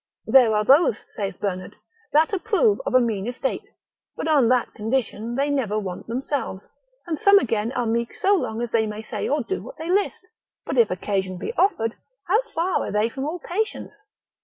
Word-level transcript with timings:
There 0.25 0.55
are 0.55 0.63
those 0.63 1.05
(saith 1.13 1.39
Bernard) 1.39 1.75
that 2.11 2.33
approve 2.33 2.81
of 2.87 2.95
a 2.95 2.99
mean 2.99 3.27
estate, 3.27 3.69
but 4.17 4.27
on 4.27 4.47
that 4.49 4.73
condition 4.73 5.35
they 5.35 5.51
never 5.51 5.77
want 5.77 6.07
themselves: 6.07 6.67
and 7.05 7.19
some 7.19 7.37
again 7.37 7.71
are 7.73 7.85
meek 7.85 8.15
so 8.15 8.33
long 8.33 8.63
as 8.63 8.71
they 8.71 8.87
may 8.87 9.03
say 9.03 9.29
or 9.29 9.43
do 9.43 9.61
what 9.61 9.77
they 9.77 9.91
list; 9.91 10.25
but 10.65 10.79
if 10.79 10.89
occasion 10.89 11.37
be 11.37 11.53
offered, 11.53 11.93
how 12.27 12.41
far 12.55 12.79
are 12.83 12.91
they 12.91 13.09
from 13.09 13.25
all 13.25 13.37
patience? 13.37 14.01